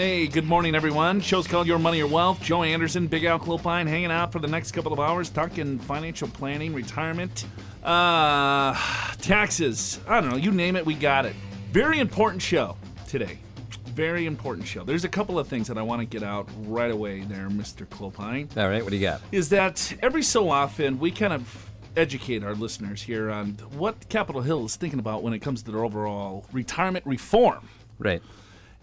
[0.00, 1.20] Hey, good morning, everyone.
[1.20, 2.40] Show's called Your Money or Wealth.
[2.40, 6.26] Joe Anderson, Big Al Clopine, hanging out for the next couple of hours, talking financial
[6.26, 7.44] planning, retirement,
[7.84, 8.72] uh,
[9.20, 10.00] taxes.
[10.08, 11.36] I don't know, you name it, we got it.
[11.70, 12.78] Very important show
[13.08, 13.40] today.
[13.88, 14.84] Very important show.
[14.84, 17.86] There's a couple of things that I want to get out right away there, Mr.
[17.86, 18.56] Clopine.
[18.56, 19.20] All right, what do you got?
[19.32, 24.40] Is that every so often we kind of educate our listeners here on what Capitol
[24.40, 27.68] Hill is thinking about when it comes to their overall retirement reform.
[27.98, 28.22] Right.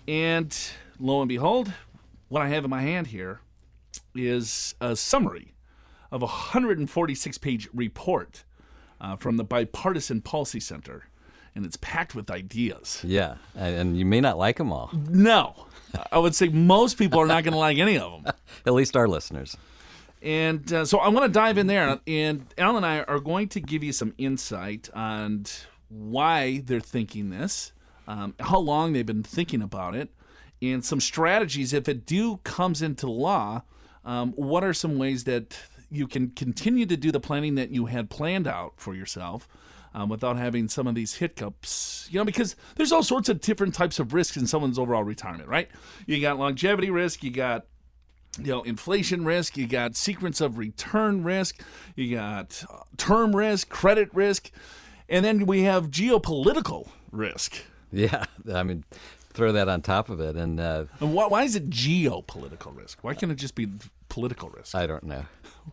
[0.07, 0.55] And
[0.99, 1.71] lo and behold,
[2.29, 3.41] what I have in my hand here
[4.15, 5.53] is a summary
[6.11, 8.43] of a 146 page report
[8.99, 11.05] uh, from the Bipartisan Policy Center.
[11.55, 13.01] And it's packed with ideas.
[13.03, 14.91] Yeah, and, you may not like them all.
[15.09, 15.65] No,
[16.11, 18.33] I would say most people are not going to like any of them.
[18.65, 19.57] At least our listeners.
[20.21, 23.47] And uh, so I want to dive in there, and Al and I are going
[23.49, 25.45] to give you some insight on
[25.89, 27.71] why they're thinking this,
[28.07, 30.09] um, how long they've been thinking about it,
[30.61, 31.73] and some strategies.
[31.73, 33.63] If it do comes into law,
[34.05, 35.57] um, what are some ways that
[35.89, 39.47] you can continue to do the planning that you had planned out for yourself?
[39.93, 43.73] Um, without having some of these hiccups, you know, because there's all sorts of different
[43.73, 45.69] types of risks in someone's overall retirement, right?
[46.05, 47.65] You got longevity risk, you got
[48.39, 51.59] you know inflation risk you got sequence of return risk
[51.95, 54.51] you got uh, term risk credit risk
[55.09, 58.83] and then we have geopolitical risk Yeah, I mean,
[59.37, 63.03] throw that on top of it, and uh, and why, why is it geopolitical risk
[63.03, 63.67] why can't it just be
[64.09, 65.25] political risk I don't know.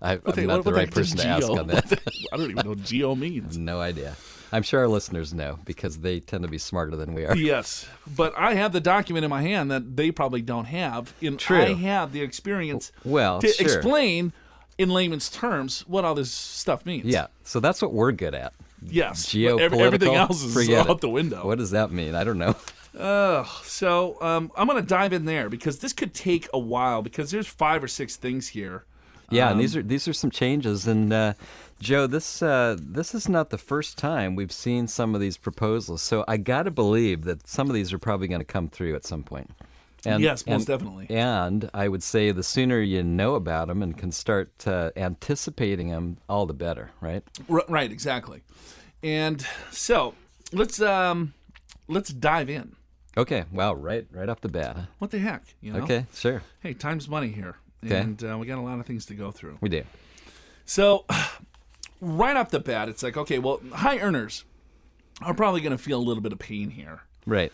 [0.03, 1.93] I, What I'm the- not what the right person to ask on that.
[2.33, 4.15] i don't even know what geo means no idea.
[4.53, 7.35] I'm sure our listeners know because they tend to be smarter than we are.
[7.37, 11.13] Yes, but I have the document in my hand that they probably don't have.
[11.21, 11.61] And True.
[11.61, 13.67] I have the experience Well, to sure.
[13.67, 14.33] explain
[14.79, 17.07] in layman's terms what all this stuff means.
[17.07, 18.53] Yeah, so that's what we're good at.
[18.87, 19.27] Yes.
[19.27, 19.61] Geopolitical.
[19.61, 21.01] ev- everything else is out it.
[21.01, 21.45] the window.
[21.47, 22.15] What does that mean?
[22.15, 22.55] I don't know.
[22.97, 27.31] So um, I'm going to dive in there because this could take a while because
[27.31, 28.85] there's five or six things here.
[29.31, 31.33] Yeah, and Um, these are these are some changes, and uh,
[31.81, 36.03] Joe, this uh, this is not the first time we've seen some of these proposals.
[36.03, 38.95] So I got to believe that some of these are probably going to come through
[38.95, 39.51] at some point.
[40.07, 41.07] And, Yes, most and- definitely.
[41.09, 45.89] And I would say the sooner you know about them and can start uh, anticipating
[45.89, 47.23] them, all the better, right?
[47.49, 48.43] R- right, exactly.
[49.03, 50.15] And so
[50.53, 51.33] let's um,
[51.89, 52.77] let's dive in.
[53.17, 53.45] Okay.
[53.53, 53.75] Wow.
[53.75, 54.07] Right.
[54.13, 54.77] Right off the bat.
[54.77, 54.83] huh?
[54.99, 55.43] What the heck?
[55.61, 55.81] You know?
[55.81, 56.07] Okay.
[56.15, 56.43] Sure.
[56.61, 57.99] Hey, time's money here, Okay.
[57.99, 59.59] and uh, we got a lot of things to go through.
[59.61, 59.83] We do.
[60.65, 61.05] So,
[62.01, 64.45] right off the bat, it's like, okay, well, high earners
[65.23, 67.03] are probably going to feel a little bit of pain here.
[67.27, 67.53] Right.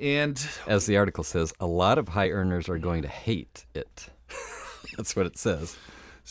[0.00, 4.08] And As the article says, a lot of high earners are going to hate it.
[4.96, 5.76] That's what it says.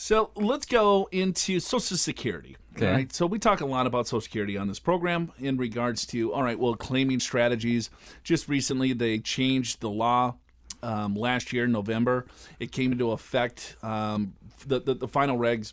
[0.00, 2.56] So let's go into Social Security.
[2.76, 2.86] Okay.
[2.86, 3.12] All right.
[3.12, 6.44] So we talk a lot about Social Security on this program in regards to, all
[6.44, 7.90] right, well, claiming strategies.
[8.22, 10.36] Just recently, they changed the law
[10.84, 12.26] um, last year November.
[12.60, 13.74] It came into effect.
[13.82, 14.34] Um,
[14.68, 15.72] the, the, the final regs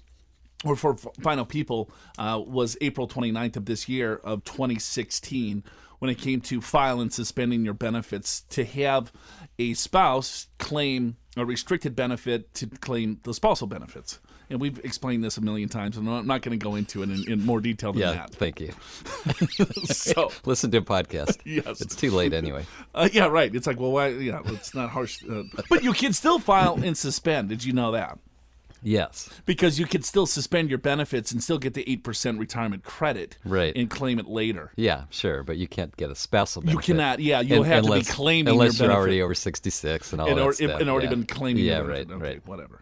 [0.64, 5.64] or for final people uh, was April 29th of this year of 2016
[6.00, 9.12] when it came to file and suspending your benefits to have
[9.60, 14.20] a spouse claim a restricted benefit to claim the spousal benefits.
[14.50, 17.10] And we've explained this a million times, and I'm not going to go into it
[17.10, 18.12] in, in more detail than Yeah.
[18.14, 18.32] that.
[18.36, 18.72] Thank you.
[19.86, 21.40] So, Listen to a podcast.
[21.46, 21.82] Yes.
[21.82, 22.66] It's too late anyway.
[22.94, 23.54] uh, yeah, right.
[23.54, 24.10] It's like, well, why?
[24.10, 25.24] Yeah, it's not harsh.
[25.30, 27.50] Uh, but you can still file and suspend.
[27.50, 28.20] Did you know that?
[28.86, 29.30] Yes.
[29.46, 33.76] because you could still suspend your benefits and still get the 8% retirement credit Right.
[33.76, 34.72] and claim it later.
[34.76, 37.92] Yeah, sure, but you can't get a spousal You cannot, yeah, you'll Un- have to
[37.94, 40.80] be claiming unless your you're already over 66 and all and, that or, stuff.
[40.80, 41.10] and already yeah.
[41.16, 42.10] been claiming Yeah, your right.
[42.10, 42.48] Okay, right.
[42.48, 42.82] Whatever.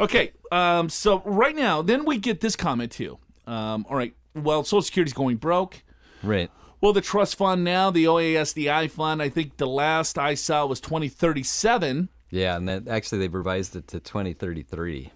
[0.00, 3.18] okay, um, so right now, then we get this comment too.
[3.46, 5.82] Um, all right, well, Social Security's going broke.
[6.22, 6.50] Right.
[6.80, 10.80] Well, the trust fund now, the OASDI fund, I think the last I saw was
[10.80, 12.08] 2037.
[12.30, 15.10] Yeah, and then actually they've revised it to 2033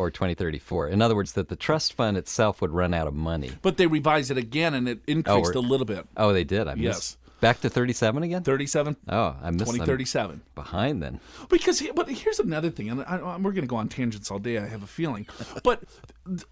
[0.00, 0.88] or 2034.
[0.88, 3.52] In other words, that the trust fund itself would run out of money.
[3.62, 6.06] But they revised it again and it increased we're- a little bit.
[6.16, 6.66] Oh, they did.
[6.68, 6.82] I missed.
[6.82, 7.16] Yes.
[7.40, 8.42] Back to 37 again?
[8.42, 9.62] 37, Oh, I missed.
[9.70, 10.42] I'm 2037.
[10.54, 11.20] behind then.
[11.48, 14.38] Because, but here's another thing, and I, I, we're going to go on tangents all
[14.38, 14.58] day.
[14.58, 15.26] I have a feeling,
[15.64, 15.82] but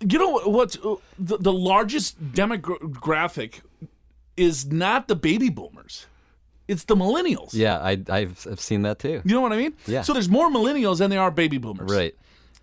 [0.00, 0.50] you know what?
[0.50, 3.60] What's uh, the, the largest demographic
[4.38, 6.06] is not the baby boomers.
[6.68, 7.50] It's the millennials.
[7.52, 9.22] Yeah, I, I've, I've seen that too.
[9.24, 9.74] You know what I mean?
[9.86, 10.02] Yeah.
[10.02, 11.90] So there's more millennials than there are baby boomers.
[11.90, 12.14] Right.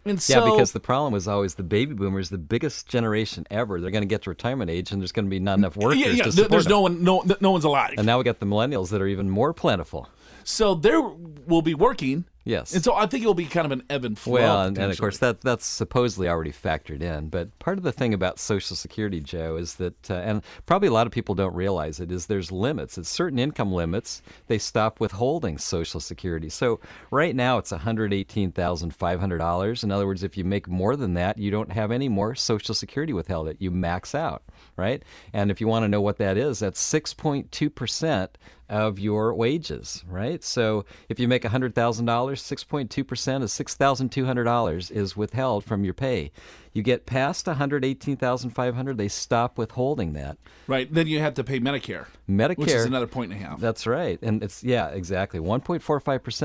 [0.05, 3.81] And so Yeah, because the problem was always the baby boomers, the biggest generation ever.
[3.81, 5.97] They're going to get to retirement age, and there's going to be not enough workers
[5.99, 6.71] yeah, yeah, to support there's them.
[6.71, 7.95] no one, no, no one's alive.
[7.97, 10.07] And now we got the millennials that are even more plentiful.
[10.43, 12.25] so there will be working.
[12.47, 12.75] Yes.
[12.75, 14.33] And so I think it'll be kind of an ebb and flow.
[14.33, 17.29] Well, and, and of course that that's supposedly already factored in.
[17.29, 20.93] But part of the thing about Social Security, Joe, is that, uh, and probably a
[20.93, 22.99] lot of people don't realize it, is there's limits.
[22.99, 26.49] At certain income limits, they stop withholding Social Security.
[26.49, 29.83] So right now it's one hundred eighteen thousand five hundred dollars.
[29.83, 32.75] In other words, if you make more than that, you don't have any more Social
[32.75, 33.47] Security withheld.
[33.47, 34.43] It you max out,
[34.77, 35.01] right?
[35.33, 38.37] And if you want to know what that is, that's six point two percent
[38.69, 40.43] of your wages, right?
[40.43, 46.31] So if you make $100,000, 6.2% is $6,200 is withheld from your pay.
[46.75, 50.37] You get past 118,500, they stop withholding that.
[50.67, 50.93] right.
[50.93, 53.61] Then you have to pay Medicare, Medicare which is another point and a half.
[53.61, 54.19] That's right.
[54.21, 55.39] And it's yeah, exactly.
[55.39, 56.01] 1.45%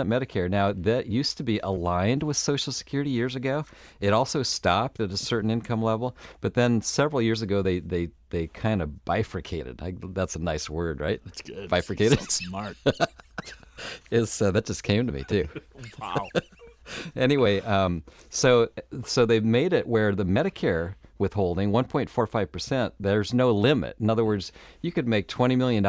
[0.06, 0.49] Medicare.
[0.49, 3.64] Now that used to be aligned with Social Security years ago.
[4.00, 8.11] It also stopped at a certain income level, but then several years ago they they
[8.31, 9.82] they kind of bifurcated.
[9.82, 11.21] I, that's a nice word, right?
[11.25, 11.69] That's good.
[11.69, 12.21] Bifurcated.
[12.31, 12.77] Smart.
[14.11, 15.49] is uh, that just came to me too.
[16.00, 16.27] wow.
[17.17, 18.69] anyway, um, so
[19.05, 23.94] so they've made it where the Medicare withholding 1.45%, there's no limit.
[24.00, 24.50] In other words,
[24.81, 25.84] you could make $20 million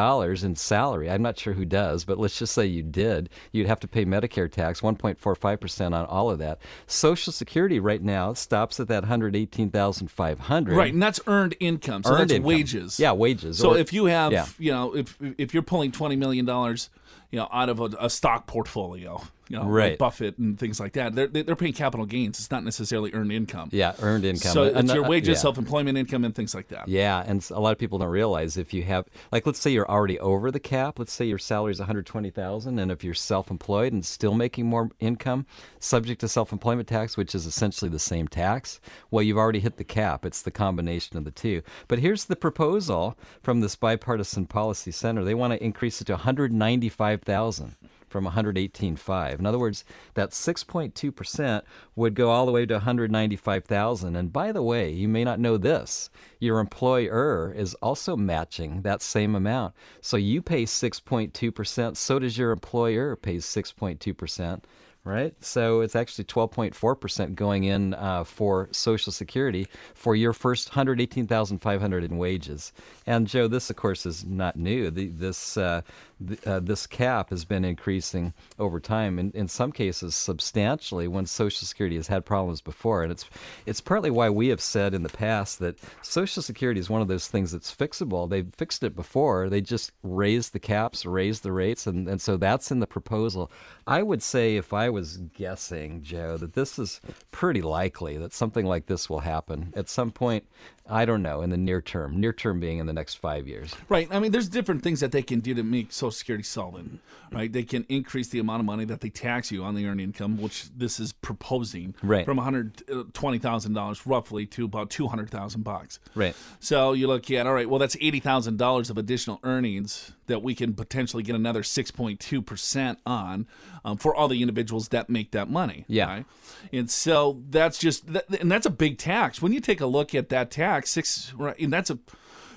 [0.46, 1.10] in salary.
[1.10, 3.30] I'm not sure who does, but let's just say you did.
[3.52, 6.60] You'd have to pay Medicare tax, 1.45% on all of that.
[6.86, 10.76] Social Security right now stops at that 118,500.
[10.76, 12.04] Right, and that's earned income.
[12.04, 12.48] So Earned that's income.
[12.48, 13.00] wages.
[13.00, 13.58] Yeah, wages.
[13.58, 14.46] So Or- if you have, yeah.
[14.60, 16.90] you know, if if you're pulling twenty million dollars,
[17.32, 19.98] you know, out of a, a stock portfolio, you know, like Right.
[19.98, 22.40] Buffett and things like that, they're they're paying capital gains.
[22.40, 23.70] It's not necessarily earned income.
[23.72, 24.52] Yeah, earned income.
[24.52, 25.42] So And, it's your uh, wages, yeah.
[25.42, 26.88] self-employment income, and things like that.
[26.88, 29.90] Yeah, and a lot of people don't realize if you have, like, let's say you're
[29.90, 31.00] already over the cap.
[31.00, 35.46] Let's say your salary is 120,000, and if you're self-employed and still making more income,
[35.80, 39.84] subject to self-employment tax, which is essentially the same tax, well, you've already hit the
[39.84, 40.26] cap.
[40.26, 41.62] It's the combination of the two.
[41.90, 45.24] But here's the proposal from this bipartisan policy center.
[45.26, 47.76] They want to increase it to 195,000
[48.12, 49.40] from 118.5.
[49.40, 51.62] In other words, that 6.2%
[51.96, 54.16] would go all the way to 195,000.
[54.16, 56.10] And by the way, you may not know this.
[56.40, 59.74] Your employer is also matching that same amount.
[60.02, 64.62] So you pay 6.2%, so does your employer pays 6.2%.
[65.04, 69.66] Right, so it's actually 12.4% going in uh, for Social Security
[69.96, 72.72] for your first 118,500 in wages.
[73.08, 74.92] And Joe, this of course is not new.
[74.92, 75.82] The, this uh,
[76.28, 81.08] th- uh, this cap has been increasing over time, in, in some cases substantially.
[81.08, 83.26] When Social Security has had problems before, and it's
[83.66, 87.08] it's partly why we have said in the past that Social Security is one of
[87.08, 88.30] those things that's fixable.
[88.30, 89.50] They've fixed it before.
[89.50, 93.52] They just raised the caps, raised the rates, and, and so that's in the proposal.
[93.88, 97.02] I would say if I was guessing, Joe, that this is
[97.32, 100.46] pretty likely that something like this will happen at some point.
[100.90, 102.20] I don't know in the near term.
[102.20, 103.74] Near term being in the next five years.
[103.88, 104.08] Right.
[104.12, 107.00] I mean, there's different things that they can do to make Social Security solvent.
[107.32, 107.52] Right.
[107.52, 110.42] They can increase the amount of money that they tax you on the earned income,
[110.42, 112.26] which this is proposing, Right.
[112.26, 112.84] from one hundred
[113.14, 116.00] twenty thousand dollars roughly to about two hundred thousand bucks.
[116.14, 116.36] Right.
[116.60, 117.70] So you look at all right.
[117.70, 121.90] Well, that's eighty thousand dollars of additional earnings that we can potentially get another six
[121.90, 123.48] point two percent on
[123.86, 125.86] um, for all the individuals that make that money.
[125.88, 126.08] Yeah.
[126.08, 126.26] right?
[126.74, 129.42] And so that's just that, and that's a big tax.
[129.42, 132.00] When you take a look at that tax, six, right, and that's a.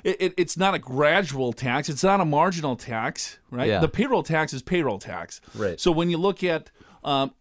[0.04, 1.88] It, it- it's not a gradual tax.
[1.88, 3.68] It's not a marginal tax, right?
[3.68, 3.80] Yeah.
[3.80, 5.40] The payroll tax is payroll tax.
[5.54, 5.80] Right.
[5.80, 6.70] So when you look at
[7.02, 7.32] um,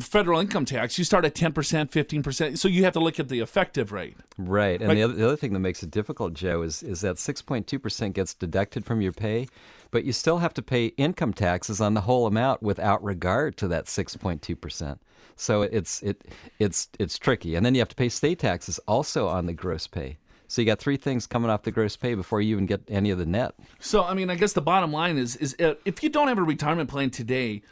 [0.00, 2.58] federal income tax, you start at ten percent, fifteen percent.
[2.58, 4.16] So you have to look at the effective rate.
[4.36, 4.80] Right.
[4.80, 4.94] And Right.
[4.94, 8.34] The, other, the other thing that makes it difficult, Joe, is, is that 6.2% gets
[8.34, 9.46] deducted from your pay,
[9.90, 13.68] but you still have to pay income taxes on the whole amount without regard to
[13.68, 14.98] that 6.2%.
[15.36, 16.22] So it's it
[16.60, 17.56] it's it's tricky.
[17.56, 20.18] And then you have to pay state taxes also on the gross pay.
[20.46, 23.10] So you got three things coming off the gross pay before you even get any
[23.10, 23.54] of the net.
[23.80, 26.38] So I mean, I guess the bottom line is is uh, if you don't have
[26.38, 27.62] a retirement plan today,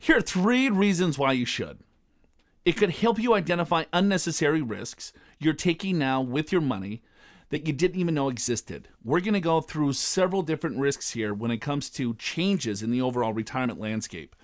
[0.00, 1.78] here are three reasons why you should.
[2.64, 7.02] It could help you identify unnecessary risks you're taking now with your money
[7.50, 8.88] that you didn't even know existed.
[9.04, 12.90] We're going to go through several different risks here when it comes to changes in
[12.90, 14.34] the overall retirement landscape.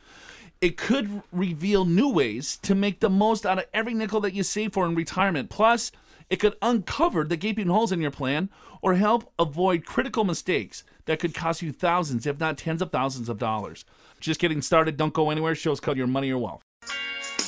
[0.61, 4.43] It could reveal new ways to make the most out of every nickel that you
[4.43, 5.49] save for in retirement.
[5.49, 5.91] Plus,
[6.28, 8.50] it could uncover the gaping holes in your plan
[8.83, 13.28] or help avoid critical mistakes that could cost you thousands, if not tens of thousands
[13.28, 13.85] of dollars.
[14.21, 14.97] Just getting started.
[14.97, 15.54] Don't go anywhere.
[15.54, 16.62] Show's called Your Money or Wealth.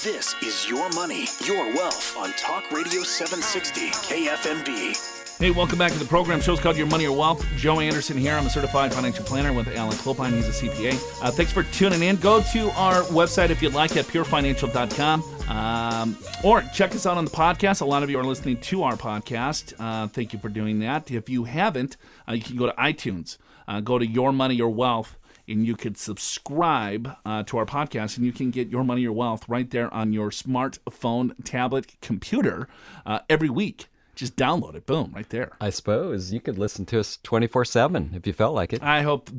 [0.02, 5.38] This is Your Money, Your Wealth on Talk Radio 760 KFMB.
[5.38, 6.40] Hey, welcome back to the program.
[6.40, 7.44] Show's called Your Money or Wealth.
[7.56, 8.34] Joe Anderson here.
[8.34, 10.34] I'm a certified financial planner with Alan Clopine.
[10.34, 11.22] He's a CPA.
[11.22, 12.16] Uh, thanks for tuning in.
[12.16, 17.24] Go to our website if you'd like at purefinancial.com um, or check us out on
[17.24, 17.80] the podcast.
[17.80, 19.74] A lot of you are listening to our podcast.
[19.78, 21.10] Uh, thank you for doing that.
[21.10, 21.96] If you haven't,
[22.28, 25.16] uh, you can go to iTunes, uh, go to Your Money or Wealth
[25.48, 29.12] and you could subscribe uh, to our podcast and you can get your money or
[29.12, 32.68] wealth right there on your smartphone tablet computer
[33.06, 33.88] uh, every week
[34.18, 34.84] just download it.
[34.84, 35.52] Boom, right there.
[35.60, 38.82] I suppose you could listen to us 24 7 if you felt like it.
[38.82, 39.30] I hope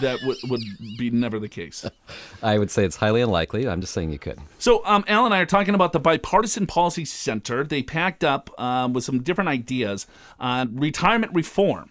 [0.00, 0.62] that w- would
[0.98, 1.84] be never the case.
[2.42, 3.68] I would say it's highly unlikely.
[3.68, 4.38] I'm just saying you could.
[4.58, 7.64] So, um, Al and I are talking about the Bipartisan Policy Center.
[7.64, 10.06] They packed up um, with some different ideas
[10.38, 11.90] on retirement reform.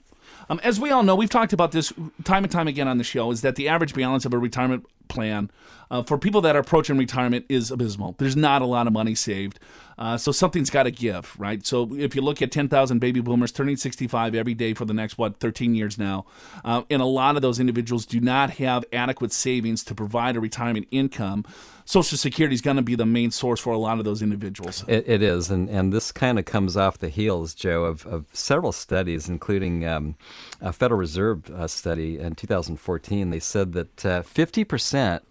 [0.50, 1.94] Um, as we all know, we've talked about this
[2.24, 4.86] time and time again on the show, is that the average balance of a retirement
[5.08, 5.52] plan
[5.92, 8.16] uh, for people that are approaching retirement is abysmal.
[8.18, 9.60] There's not a lot of money saved.
[10.00, 11.66] Uh, so something's got to give, right?
[11.66, 15.18] So if you look at 10,000 baby boomers turning 65 every day for the next,
[15.18, 16.26] what, 13 years now,
[16.64, 20.40] uh, and a lot of those individuals do not have adequate savings to provide a
[20.40, 21.44] retirement income.
[21.84, 24.86] Social Security is going to be the main source for a lot of those individuals.
[24.88, 28.26] it, it is, and, and this kind of comes off the heels, Joe, of, of
[28.32, 30.16] several studies, including um,
[30.62, 33.32] a Federal Reserve uh, study in 2014.
[33.32, 35.22] They said that uh, 50%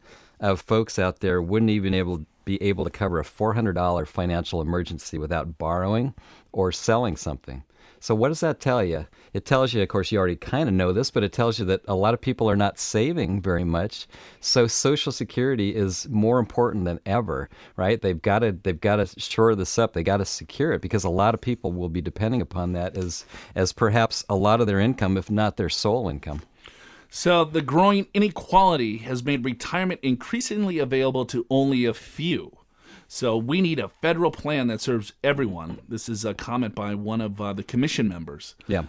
[0.41, 5.19] of folks out there wouldn't even able be able to cover a $400 financial emergency
[5.19, 6.15] without borrowing
[6.51, 7.63] or selling something.
[8.01, 9.07] So, what does that tell you?
[9.35, 11.65] It tells you, of course, you already kind of know this, but it tells you
[11.67, 14.07] that a lot of people are not saving very much.
[14.41, 18.01] So, Social Security is more important than ever, right?
[18.01, 19.93] They've got to they've got to shore this up.
[19.93, 22.97] They got to secure it because a lot of people will be depending upon that
[22.97, 26.41] as as perhaps a lot of their income, if not their sole income.
[27.11, 32.53] So, the growing inequality has made retirement increasingly available to only a few.
[33.07, 35.79] So, we need a federal plan that serves everyone.
[35.89, 38.55] This is a comment by one of uh, the commission members.
[38.67, 38.83] Yeah.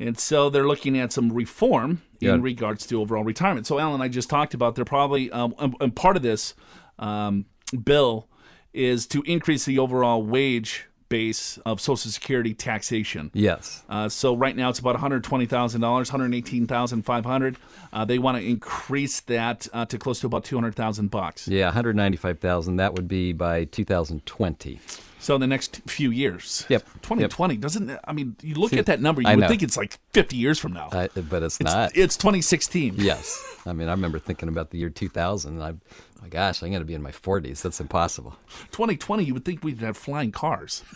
[0.00, 2.34] And so they're looking at some reform Yeah.
[2.34, 3.66] in regards to overall retirement.
[3.66, 6.54] So, Alan, I just talked about they're probably, um, and- and part of this
[7.00, 7.46] um,
[7.84, 8.28] bill
[8.72, 13.30] is to increase the overall wage base of Social Security taxation.
[13.34, 13.82] Yes.
[13.88, 17.02] Uh, so right now it's about one hundred twenty thousand dollars, one hundred eighteen thousand
[17.02, 17.56] five hundred.
[17.92, 21.48] Uh, they want to increase that uh, to close to about two hundred thousand bucks.
[21.48, 22.76] Yeah, 195,000.
[22.76, 24.80] That would be by 2020.
[25.20, 26.64] So in the next few years.
[26.68, 26.86] Yep.
[27.02, 27.98] Twenty twenty doesn't.
[28.04, 29.48] I mean, you look See, at that number, you I would know.
[29.48, 30.88] think it's like fifty years from now.
[30.92, 31.96] I, but it's, it's, not.
[31.96, 32.94] It's twenty sixteen.
[32.96, 33.44] yes.
[33.66, 35.54] I mean, I remember thinking about the year 2000.
[35.54, 35.74] And I,
[36.22, 37.60] my gosh, I'm going to be in my 40s.
[37.60, 38.36] That's impossible.
[38.70, 39.24] Twenty twenty.
[39.24, 40.84] You would think we'd have flying cars.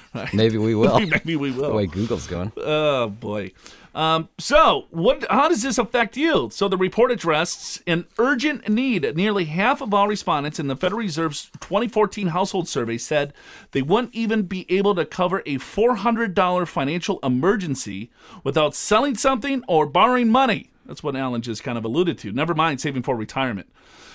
[0.32, 1.00] Maybe we will.
[1.06, 1.70] Maybe we will.
[1.70, 2.52] the way Google's going.
[2.56, 3.52] Oh boy.
[3.94, 5.26] Um, so, what?
[5.30, 6.48] How does this affect you?
[6.50, 9.14] So, the report addressed an urgent need.
[9.14, 13.34] Nearly half of all respondents in the Federal Reserve's 2014 household survey said
[13.72, 18.10] they wouldn't even be able to cover a $400 financial emergency
[18.42, 20.70] without selling something or borrowing money.
[20.86, 22.32] That's what Alan just kind of alluded to.
[22.32, 23.70] Never mind saving for retirement.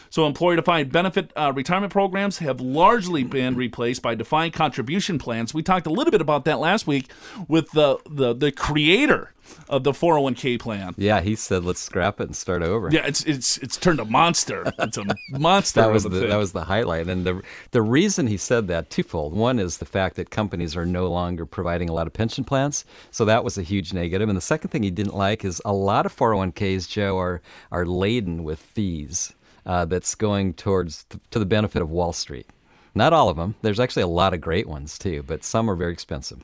[0.10, 5.54] So, employer defined benefit uh, retirement programs have largely been replaced by defined contribution plans.
[5.54, 7.12] We talked a little bit about that last week
[7.48, 9.34] with the, the, the creator
[9.70, 10.94] of the 401k plan.
[10.98, 12.90] Yeah, he said, let's scrap it and start over.
[12.92, 14.72] Yeah, it's it's it's turned a monster.
[14.80, 15.82] It's a monster.
[15.82, 16.30] That was the thing.
[16.30, 19.34] that was the highlight, and the the reason he said that twofold.
[19.34, 22.86] One is the fact that companies are no longer providing a lot of pension plans,
[23.12, 24.30] so that was a huge negative.
[24.30, 27.86] And the second thing he didn't like is a lot of 401ks, Joe, are are
[27.86, 29.34] laden with fees
[29.68, 32.48] uh, that's going towards to the benefit of Wall Street.
[32.96, 33.54] Not all of them.
[33.62, 36.44] There's actually a lot of great ones too, but some are very expensive.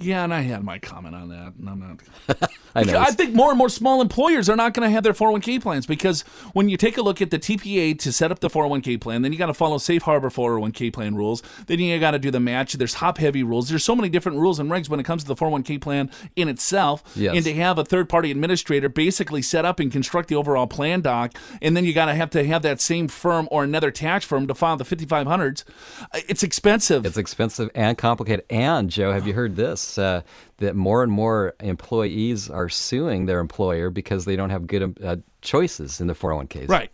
[0.00, 1.80] Yeah, and I had my comment on that, and I'm
[2.28, 2.50] not.
[2.74, 2.98] I know.
[2.98, 5.86] I think more and more small employers are not going to have their 401k plans
[5.86, 9.22] because when you take a look at the TPA to set up the 401k plan,
[9.22, 11.42] then you got to follow safe harbor 401k plan rules.
[11.66, 12.74] Then you got to do the match.
[12.74, 13.68] There's top heavy rules.
[13.68, 16.48] There's so many different rules and regs when it comes to the 401k plan in
[16.48, 17.02] itself.
[17.14, 17.34] Yes.
[17.34, 21.00] And to have a third party administrator basically set up and construct the overall plan
[21.00, 24.24] doc, and then you got to have to have that same firm or another tax
[24.24, 25.64] firm to file the 5500s.
[26.00, 27.04] Uh, it's expensive.
[27.04, 28.44] It's expensive and complicated.
[28.48, 29.89] And Joe, have you heard this?
[29.98, 30.22] Uh,
[30.58, 35.16] that more and more employees are suing their employer because they don't have good uh,
[35.42, 36.68] choices in the 401ks.
[36.68, 36.90] right.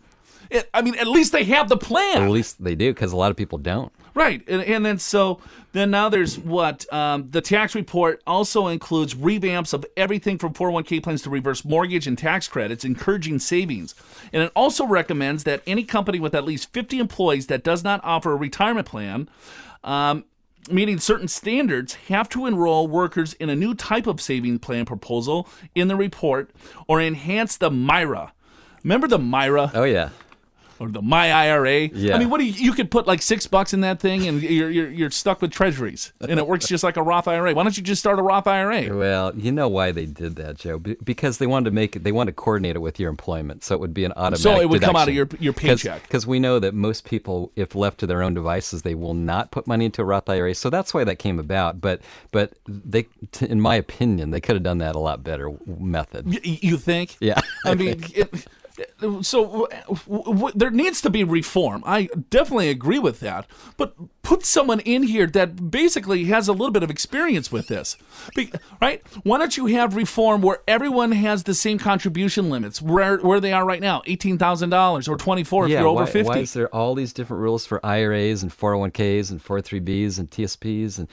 [0.73, 2.23] I mean, at least they have the plan.
[2.23, 3.91] At least they do, because a lot of people don't.
[4.13, 5.39] Right, and, and then so
[5.73, 11.03] then now there's what um, the tax report also includes revamps of everything from 401k
[11.03, 13.93] plans to reverse mortgage and tax credits, encouraging savings,
[14.33, 18.03] and it also recommends that any company with at least 50 employees that does not
[18.03, 19.29] offer a retirement plan.
[19.83, 20.25] Um,
[20.69, 25.47] Meeting certain standards, have to enroll workers in a new type of saving plan proposal
[25.75, 26.51] in the report
[26.87, 28.33] or enhance the myRA.
[28.83, 29.71] Remember the myRA?
[29.73, 30.09] Oh yeah,
[30.79, 31.87] or the My IRA.
[31.87, 32.15] Yeah.
[32.15, 34.41] I mean, what do you, you could put like six bucks in that thing, and
[34.41, 37.53] you're, you're you're stuck with treasuries, and it works just like a Roth IRA.
[37.53, 38.95] Why don't you just start a Roth IRA?
[38.95, 40.79] Well, you know why they did that, Joe?
[40.79, 42.03] Because they wanted to make it.
[42.03, 44.39] They wanted to coordinate it with your employment, so it would be an automatic.
[44.39, 46.01] So it would come out of your- your paycheck.
[46.03, 49.51] Because we know that most people, if left to their own devices, they will not
[49.51, 50.53] put money into a Roth IRA.
[50.55, 51.81] So that's why that came about.
[51.81, 55.51] But but they, t- in my opinion, they could have done that a lot better
[55.65, 56.25] method.
[56.27, 57.17] Y- You think?
[57.19, 58.47] Yeah, I mean, it,
[59.21, 61.83] so w- w- there needs to be reform.
[61.85, 63.47] I definitely agree with that.
[63.77, 67.97] But put someone in here that basically has a little bit of experience with this,
[68.35, 69.01] Be- right?
[69.23, 73.53] Why don't you have reform where everyone has the same contribution limits where where they
[73.53, 76.29] are right now, eighteen thousand dollars or twenty four if yeah, you're over why, fifty.
[76.29, 80.97] why is there all these different rules for IRAs and 401ks and 403bs and TSPs
[80.99, 81.07] and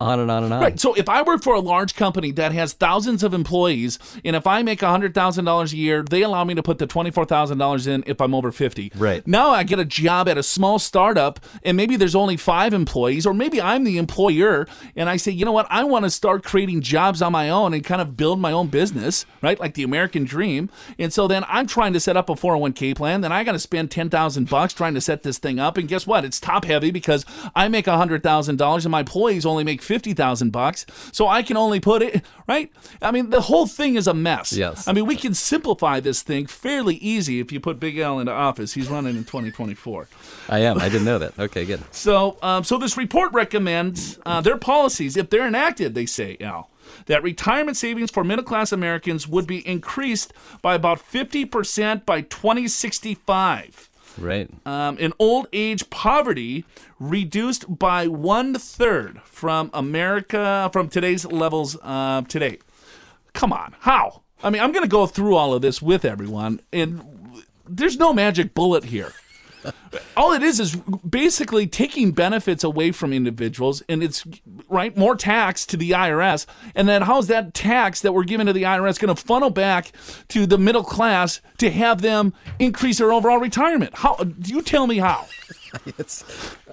[0.00, 0.60] on and on and on?
[0.60, 0.80] Right.
[0.80, 4.46] So if I work for a large company that has thousands of employees, and if
[4.46, 7.24] I make hundred thousand dollars a year, they allow me to put the twenty four
[7.24, 8.90] thousand dollars in if I'm over fifty.
[8.96, 9.26] Right.
[9.26, 13.26] Now I get a job at a small startup, and maybe there's only five employees,
[13.26, 14.66] or maybe I'm the employer,
[14.96, 17.74] and I say, you know what, I want to start creating jobs on my own
[17.74, 20.70] and kind of build my own business, right, like the American dream.
[20.98, 23.20] And so then I'm trying to set up a four hundred one k plan.
[23.20, 25.88] Then I got to spend ten thousand bucks trying to set this thing up, and
[25.88, 26.24] guess what?
[26.24, 30.14] It's top heavy because I make hundred thousand dollars, and my employees only make fifty
[30.14, 30.86] thousand bucks.
[31.10, 32.70] So I can only put it right.
[33.02, 34.52] I mean, the whole thing is a mess.
[34.52, 34.86] Yes.
[34.86, 38.30] I mean, we can simplify this thing fairly easy if you put Big Al into
[38.30, 38.74] office.
[38.74, 40.06] He's running in 2024.
[40.48, 40.78] I am.
[40.78, 41.36] I didn't know that.
[41.38, 41.80] Okay, good.
[41.92, 46.70] So, um, so this report recommends uh, their policies, if they're enacted, they say, Al,
[47.06, 50.32] that retirement savings for middle class Americans would be increased
[50.62, 54.50] by about 50% by 2065 Right.
[54.66, 56.64] um, and old age poverty
[56.98, 62.58] reduced by one third from America from today's levels uh, today.
[63.32, 64.22] Come on, how?
[64.42, 67.02] I mean, I'm going to go through all of this with everyone, and
[67.68, 69.12] there's no magic bullet here.
[70.16, 74.24] All it is is basically taking benefits away from individuals, and it's
[74.68, 76.46] right more tax to the IRS.
[76.74, 79.92] And then how's that tax that we're giving to the IRS going to funnel back
[80.28, 83.92] to the middle class to have them increase their overall retirement?
[83.94, 84.16] How?
[84.16, 85.26] Do you tell me how.
[85.98, 86.24] It's,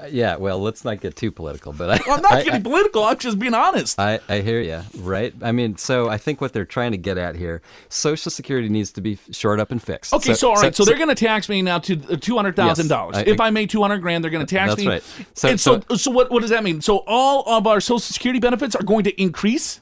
[0.09, 0.35] yeah.
[0.37, 3.03] Well, let's not get too political, but I, I'm not I- getting political.
[3.03, 3.99] I'm just being honest.
[3.99, 5.33] I, I hear you, right?
[5.41, 8.91] I mean, so I think what they're trying to get at here, Social Security needs
[8.93, 10.13] to be shored up and fixed.
[10.13, 12.55] Okay, so, all right, so, they're going to tax me now to uh, two hundred
[12.55, 13.17] thousand dollars.
[13.17, 14.87] Yes, I- if I make two hundred grand, they're going to tax That's me.
[14.87, 15.03] right.
[15.33, 16.31] So- and so, so- so what?
[16.31, 16.81] What does that mean?
[16.81, 19.81] So all of our Social Security benefits are going to increase?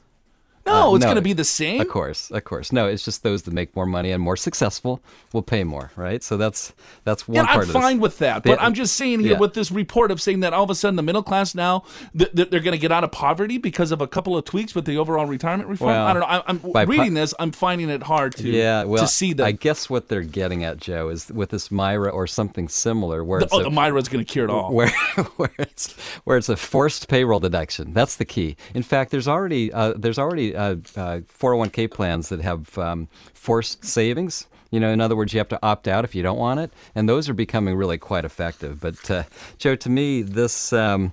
[0.66, 1.80] No, Uh, it's no, going to be the same.
[1.80, 2.72] Of course, of course.
[2.72, 5.00] No, it's just those that make more money and more successful
[5.32, 6.22] will pay more, right?
[6.22, 6.72] So that's
[7.04, 7.76] that's one Yeah, part I'm of this.
[7.76, 8.64] fine with that, but Yeah.
[8.66, 9.38] I'm just saying here Yeah.
[9.38, 11.84] with this report of saying that all of a sudden the middle class now
[12.18, 14.74] th- th- they're going to get out of poverty because of a couple of tweaks
[14.74, 15.90] with the overall retirement reform.
[15.92, 16.26] Well, I don't know.
[16.26, 17.32] I, I'm by po- reading this.
[17.38, 20.64] I'm finding it hard to Yeah, well, to see the I guess what they're getting
[20.64, 23.70] at, Joe, is with this myRA or something similar, where the, it's oh, a, the
[23.70, 24.72] myRA's going to cure it all.
[24.72, 24.88] where
[25.36, 25.92] where it's
[26.24, 27.92] where it's a forced payroll deduction.
[27.92, 28.56] That's the key.
[28.74, 33.84] In fact, there's already uh, there's already uh, uh, 401k plans that have um, forced
[33.84, 34.46] savings.
[34.70, 36.72] You know, in other words, you have to opt out if you don't want it,
[36.94, 38.80] and those are becoming really quite effective.
[38.80, 39.22] But uh,
[39.58, 40.72] Joe, to me, this.
[40.72, 41.12] Um,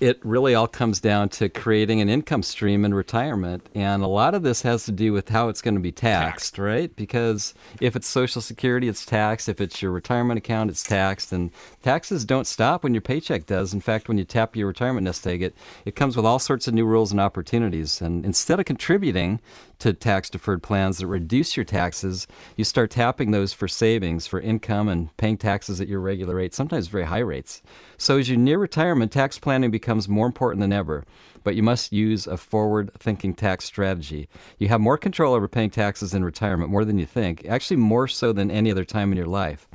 [0.00, 3.66] it really all comes down to creating an income stream in retirement.
[3.74, 6.58] And a lot of this has to do with how it's going to be taxed,
[6.58, 6.94] right?
[6.94, 9.48] Because if it's Social Security, it's taxed.
[9.48, 11.32] If it's your retirement account, it's taxed.
[11.32, 11.50] And
[11.82, 13.72] taxes don't stop when your paycheck does.
[13.72, 16.68] In fact, when you tap your retirement nest egg, it, it comes with all sorts
[16.68, 18.00] of new rules and opportunities.
[18.00, 19.40] And instead of contributing
[19.80, 24.40] to tax deferred plans that reduce your taxes, you start tapping those for savings, for
[24.40, 27.62] income, and paying taxes at your regular rate, sometimes very high rates.
[27.98, 31.04] So as you near retirement, tax planning becomes more important than ever.
[31.42, 34.28] But you must use a forward thinking tax strategy.
[34.58, 38.08] You have more control over paying taxes in retirement, more than you think, actually, more
[38.08, 39.66] so than any other time in your life.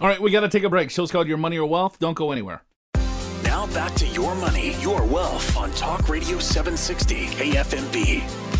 [0.00, 0.90] All right, we got to take a break.
[0.90, 1.98] Show's called Your Money or Wealth.
[1.98, 2.62] Don't go anywhere.
[3.42, 8.57] Now back to your money, your wealth on Talk Radio 760 KFMB.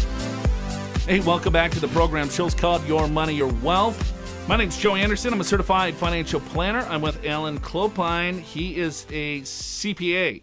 [1.08, 2.28] Hey, welcome back to the program.
[2.28, 4.46] Show's called Your Money, Your Wealth.
[4.46, 5.32] My name's Joe Anderson.
[5.32, 6.80] I'm a certified financial planner.
[6.80, 8.40] I'm with Alan Clopine.
[8.40, 10.42] He is a CPA.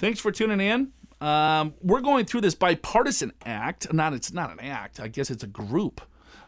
[0.00, 0.90] Thanks for tuning in.
[1.20, 3.92] Um, we're going through this bipartisan act.
[3.92, 4.98] Not it's not an act.
[4.98, 6.00] I guess it's a group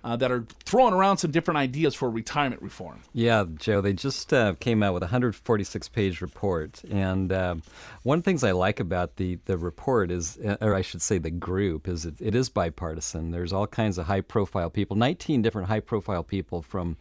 [0.05, 3.01] uh, that are throwing around some different ideas for retirement reform.
[3.13, 6.83] Yeah, Joe, they just uh, came out with a 146 page report.
[6.91, 7.63] And um
[8.05, 11.01] one of the things I like about the, the report is, uh, or I should
[11.01, 13.31] say the group, is it, it is bipartisan.
[13.31, 16.99] There's all kinds of high profile people, 19 different high profile people from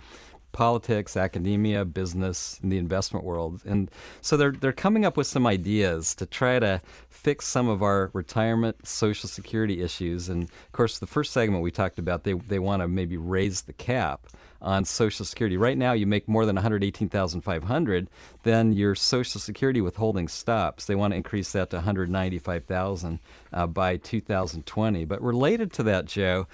[0.54, 3.62] politics, academia, business, and the investment world.
[3.66, 7.84] And so they're they're coming up with some ideas to try to fix some of
[7.84, 10.30] our retirement social security issues.
[10.30, 13.62] And of course the first segment we talked about they they want to maybe raise
[13.64, 14.28] the cap
[14.64, 15.58] on Social Security.
[15.58, 18.10] Right now, you make more than 118,500,
[18.44, 20.86] then your Social Security withholding stops.
[20.86, 23.20] They want to increase that to 195,000
[23.52, 25.04] uh, by 2020.
[25.04, 26.48] But related to that, Joe,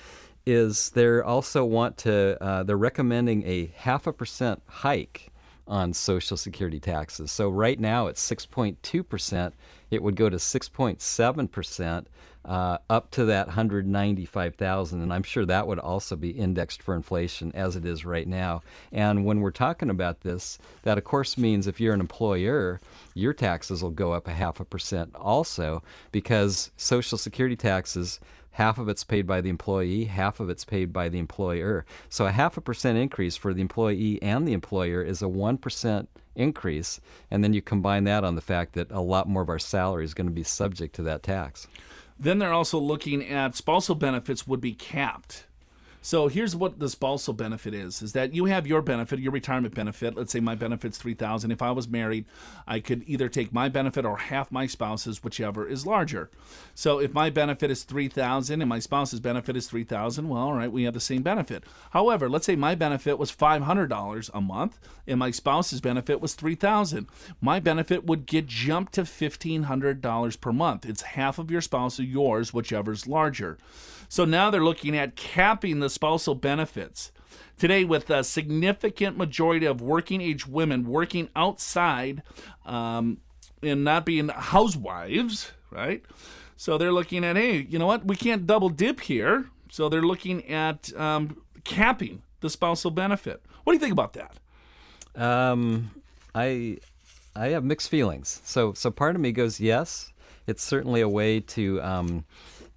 [0.46, 5.32] is they're also want to uh, they're recommending a half a percent hike
[5.68, 7.32] on Social Security taxes.
[7.32, 9.54] So right now it's 6.2 percent.
[9.92, 12.08] It would go to 6.7 percent
[12.46, 17.52] uh, up to that 195,000, and I'm sure that would also be indexed for inflation
[17.54, 18.62] as it is right now.
[18.92, 22.80] And when we're talking about this, that of course means if you're an employer,
[23.14, 28.20] your taxes will go up a half a percent also because Social Security taxes
[28.52, 31.86] half of it's paid by the employee, half of it's paid by the employer.
[32.10, 36.08] So a half a percent increase for the employee and the employer is a 1%
[36.36, 37.02] increase.
[37.30, 40.06] And then you combine that on the fact that a lot more of our salary
[40.06, 41.68] is going to be subject to that tax.
[42.20, 45.46] Then they're also looking at spousal benefits would be capped.
[46.10, 49.76] So here's what the spousal benefit is: is that you have your benefit, your retirement
[49.76, 50.16] benefit.
[50.18, 51.52] Let's say my benefit's three thousand.
[51.52, 52.26] If I was married,
[52.66, 56.32] I could either take my benefit or half my spouse's, whichever is larger.
[56.74, 60.42] So if my benefit is three thousand and my spouse's benefit is three thousand, well,
[60.42, 61.64] all right, we have the same benefit.
[61.92, 66.20] However, let's say my benefit was five hundred dollars a month and my spouse's benefit
[66.20, 67.06] was three thousand.
[67.40, 70.88] My benefit would get jumped to fifteen hundred dollars per month.
[70.88, 73.60] It's half of your spouse or yours, whichever's larger.
[74.10, 77.12] So now they're looking at capping the spousal benefits.
[77.58, 82.24] Today, with a significant majority of working age women working outside
[82.66, 83.18] um,
[83.62, 86.04] and not being housewives, right?
[86.58, 88.06] So they're looking at, hey, you know what?
[88.06, 89.50] We can't double dip here.
[89.70, 93.44] So they're looking at um, capping the spousal benefit.
[93.64, 95.22] What do you think about that?
[95.22, 95.92] Um,
[96.34, 96.80] I
[97.36, 98.42] I have mixed feelings.
[98.44, 100.12] So so part of me goes yes,
[100.48, 102.26] it's certainly a way to um,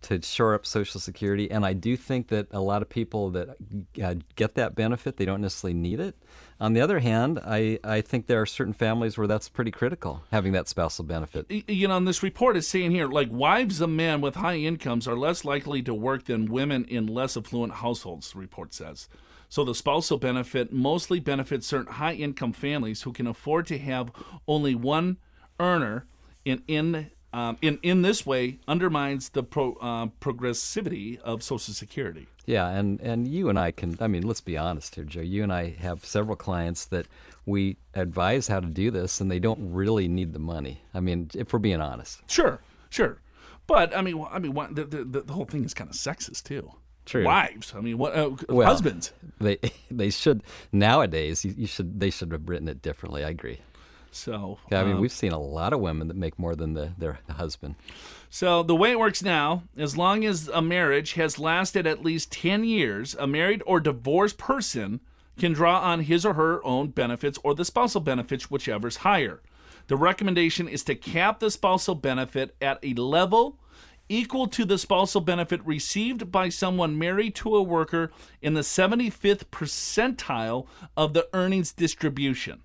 [0.03, 3.57] to shore up Social Security, and I do think that a lot of people that
[4.03, 6.17] uh, get that benefit they don't necessarily need it.
[6.61, 10.23] On the other hand, I, I think there are certain families where that's pretty critical
[10.31, 11.51] having that spousal benefit.
[11.51, 15.09] You know, and this report is saying here, like wives of men with high incomes
[15.09, 18.33] are less likely to work than women in less affluent households.
[18.33, 19.09] The report says.
[19.49, 24.11] So the spousal benefit mostly benefits certain high income families who can afford to have
[24.49, 25.19] only one
[25.61, 26.07] earner
[26.45, 32.29] in in um, in in this way undermines the pro, uh, progressivity of Social Security.
[32.45, 35.21] Yeah, and, and you and I can, I mean, let's be honest here, Joe.
[35.21, 37.07] You and I have several clients that
[37.47, 40.83] we advise how to do this, and they don't really need the money.
[40.92, 42.21] I mean, if we're being honest.
[42.29, 43.21] Sure, sure,
[43.66, 46.73] but I mean, I mean, the, the the whole thing is kind of sexist too.
[47.05, 47.25] True.
[47.25, 49.12] Wives, I mean, what uh, Well, husbands?
[49.40, 49.59] They
[49.90, 50.42] they should
[50.73, 51.45] nowadays.
[51.45, 53.25] You, you should they should have written it differently.
[53.25, 53.61] I agree.
[54.14, 56.75] So yeah, I mean, um, we've seen a lot of women that make more than
[56.75, 57.77] the, their husband.
[58.29, 62.31] So the way it works now, as long as a marriage has lasted at least
[62.33, 65.01] 10 years, a married or divorced person
[65.38, 69.40] can draw on his or her own benefits or the spousal benefits, whichever's higher.
[69.88, 73.59] The recommendation is to cap the spousal benefit at a level
[74.09, 78.11] equal to the spousal benefit received by someone married to a worker
[78.42, 82.62] in the 75th percentile of the earnings distribution.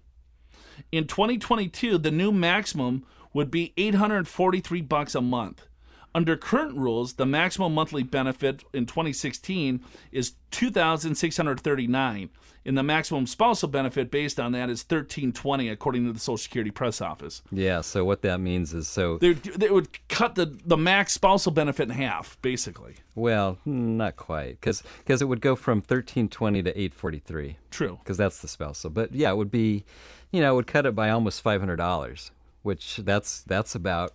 [0.92, 5.68] In 2022, the new maximum would be 843 bucks a month.
[6.16, 12.30] Under current rules, the maximum monthly benefit in 2016 is 2,639,
[12.68, 16.70] and the maximum spousal benefit based on that is 1320, according to the Social Security
[16.70, 17.42] press office.
[17.52, 17.82] Yeah.
[17.82, 21.84] So what that means is so They, they would cut the, the max spousal benefit
[21.84, 22.96] in half, basically.
[23.16, 27.98] well, not quite because it would go from thirteen twenty to eight forty three True.
[28.04, 28.90] because that's the spousal.
[28.92, 29.86] But yeah, it would be,
[30.32, 32.32] you know, it would cut it by almost five hundred dollars,
[32.64, 34.12] which that's that's about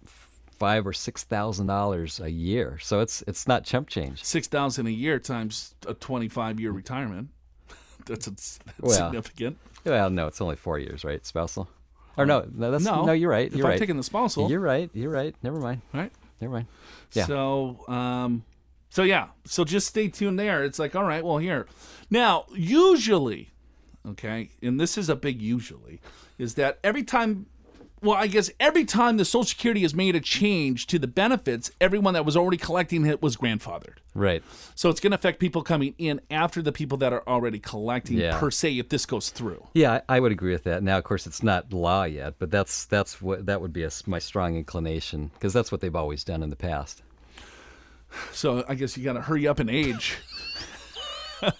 [0.50, 2.78] five or six thousand dollars a year.
[2.80, 4.22] So it's it's not chump change.
[4.22, 7.30] 6000 a year times a 25 year retirement.
[8.06, 9.58] that's, that's Well, significant.
[9.84, 11.24] Well, no, it's only four years, right?
[11.24, 11.68] Spousal.
[12.16, 13.04] Or no, no, that's No.
[13.06, 13.12] no.
[13.12, 13.50] You're right.
[13.50, 13.72] You're if right.
[13.74, 14.90] I'm taking the spousal, You're right.
[14.92, 15.34] You're right.
[15.42, 15.80] Never mind.
[15.94, 16.12] right?
[16.40, 16.66] Never mind.
[17.12, 17.26] Yeah.
[17.26, 18.44] So, um,
[18.90, 19.28] so yeah.
[19.46, 20.62] So just stay tuned there.
[20.64, 21.66] It's like, all right, well, here.
[22.10, 23.50] Now, usually,
[24.06, 26.00] okay, and this is a big usually,
[26.38, 27.46] is that every time,
[28.02, 31.70] well, I guess every time the Social Security has made a change to the benefits,
[31.80, 33.98] everyone that was already collecting it was grandfathered.
[34.14, 34.42] Right.
[34.74, 38.18] So it's going to affect people coming in after the people that are already collecting
[38.18, 38.38] Yeah.
[38.38, 39.66] per se if this goes through.
[39.74, 40.82] Yeah, I, I would agree with that.
[40.82, 43.90] Now, of course, it's not law yet, but that's that's what that would be a
[44.06, 47.02] my strong inclination because that's what they've always done in the past.
[48.32, 50.16] So I guess you got to hurry up and age.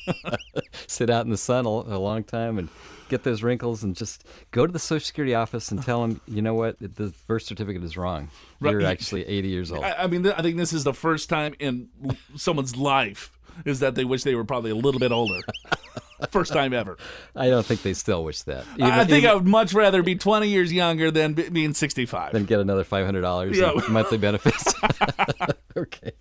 [0.87, 2.68] Sit out in the sun a, a long time and
[3.12, 6.40] get those wrinkles, and just go to the Social Security office and tell them, you
[6.42, 8.29] know what, the birth certificate is wrong.
[8.61, 9.85] You're actually 80 years old.
[9.85, 11.88] I, I mean, th- I think this is the first time in
[12.37, 13.31] someone's life
[13.66, 15.38] is that they wish they were probably a little bit older.
[16.31, 16.96] First time ever.
[17.35, 18.64] I don't think they still wish that.
[18.81, 22.33] I think even- I would much rather be 20 years younger than be- being 65.
[22.33, 23.72] then get another five hundred dollars Yeah.
[23.72, 24.72] in monthly benefits.
[25.77, 26.12] okay.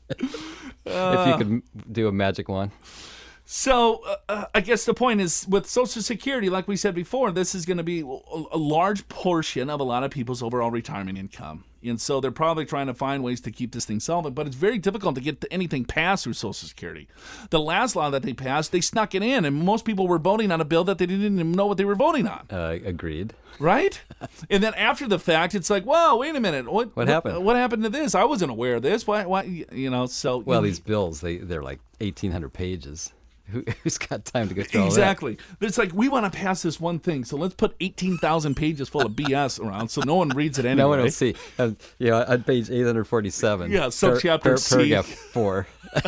[0.86, 1.62] if you could
[1.94, 2.72] do a magic one.
[3.54, 7.32] So uh, uh, I guess the point is with Social Security, like we said before,
[7.32, 11.18] this is going to be a, large portion of a lot of people's overall retirement
[11.18, 11.66] income.
[11.84, 14.56] And so they're probably trying to find ways to keep this thing solvent, but it's
[14.56, 17.10] very difficult to get anything passed through Social Security.
[17.50, 20.50] The last law that they passed, they snuck it in, and most people were voting
[20.50, 23.34] on a bill that they didn't even know what they were voting on, Uh, agreed.
[23.60, 24.00] right?
[24.50, 27.44] and then after the fact, it's like, well, wait a minute, what, What happened?
[27.44, 28.16] What happened to this?
[28.16, 29.06] I wasn't aware of this.
[29.06, 29.26] Why?
[29.26, 29.44] Why?
[29.74, 30.06] You know?
[30.06, 33.12] So Well, these bills they they're like eighteen hundred pages.
[33.48, 34.86] Who, who's got time to go through?
[34.86, 35.38] Exactly.
[35.60, 38.90] It's like we want to pass this one thing, so let's put eighteen thousand pages
[38.90, 40.82] full of BS around, so no one reads it anyway.
[40.82, 41.36] No one will see.
[41.60, 43.72] Um, know, on page 847.
[43.72, 44.76] Yeah, subchapter C.
[44.76, 45.68] Paragraph 4.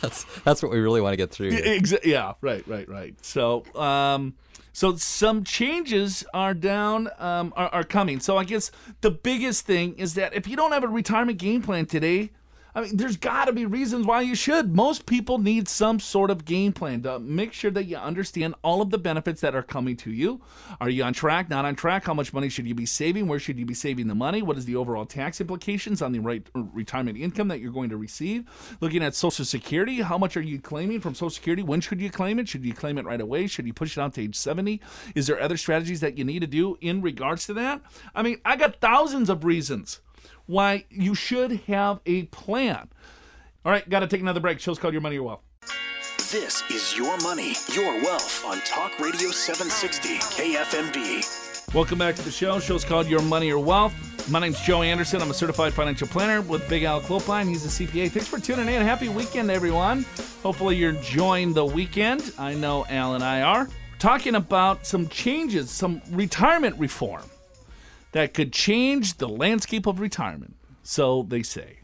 [0.00, 1.50] That's, that's what we really want to get through.
[1.50, 1.62] here.
[1.64, 3.14] Exa- yeah, right, right, right.
[3.24, 4.34] So, um,
[4.72, 8.20] so some changes are down, um, are, are coming.
[8.20, 11.62] So I guess the biggest thing is that if you don't have a retirement game
[11.62, 12.30] plan today,
[12.74, 14.74] I mean, there's got to be reasons why you should.
[14.74, 18.80] Most people need some sort of game plan to make sure that you understand all
[18.80, 20.40] of the benefits that are coming to you.
[20.80, 21.50] Are you on track?
[21.50, 22.04] Not on track?
[22.04, 23.28] How much money should you be saving?
[23.28, 24.40] Where should you be saving the money?
[24.40, 27.90] What is the overall tax implications on the right uh, retirement income that you're going
[27.90, 28.44] to receive?
[28.80, 31.62] Looking at Social Security, how much are you claiming from Social Security?
[31.62, 32.48] When should you claim it?
[32.48, 33.48] Should you claim it right away?
[33.48, 34.80] Should you push it out to age 70?
[35.14, 37.82] Is there other strategies that you need to do in regards to that?
[38.14, 40.00] I mean, I got thousands of reasons
[40.52, 42.88] why you should have a plan.
[43.64, 44.60] All right, got to take another break.
[44.60, 45.40] Show's called Your Money, Your Wealth.
[46.30, 51.74] This is Your Money, Your Wealth on Talk Radio 760 KFMB.
[51.74, 52.60] Welcome back to the show.
[52.60, 53.94] Show's called Your Money, Your Wealth.
[54.30, 55.22] My name's Joe Anderson.
[55.22, 57.48] I'm a certified financial planner with Big Al Clopine.
[57.48, 58.10] He's a CPA.
[58.10, 58.82] Thanks for tuning in.
[58.82, 60.04] Happy weekend, everyone.
[60.42, 62.32] Hopefully, you're enjoying the weekend.
[62.38, 63.68] I know Al and I are.
[63.98, 67.22] Talking about some changes, some retirement reform
[68.12, 70.56] that could change the landscape of retirement.
[70.82, 71.80] So they say.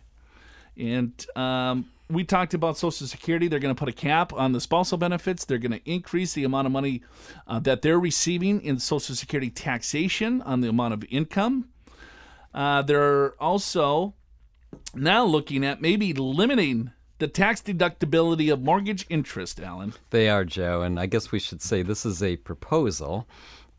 [0.76, 3.48] And um, we talked about Social Security.
[3.48, 5.44] They're going to put a cap on the spousal benefits.
[5.44, 7.02] They're going to increase the amount of money
[7.46, 11.68] uh, that they're receiving in Social Security taxation on the amount of income.
[12.54, 14.14] Uh, they're also
[14.94, 19.92] now looking at maybe limiting the tax deductibility of mortgage interest, Alan.
[20.10, 20.82] They are, Joe.
[20.82, 23.28] And I guess we should say this is a proposal